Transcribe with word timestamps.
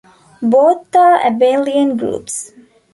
Both 0.41 0.95
are 0.95 1.19
abelian 1.19 1.95
groups. 1.99 2.53